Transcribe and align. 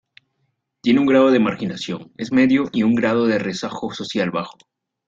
Tiene 0.81 0.99
un 0.99 1.05
grado 1.05 1.29
de 1.29 1.37
marginación 1.37 2.11
es 2.17 2.31
medio 2.31 2.67
y 2.71 2.81
un 2.81 2.95
grado 2.95 3.27
de 3.27 3.37
rezago 3.37 3.93
social 3.93 4.31
bajo. 4.31 4.57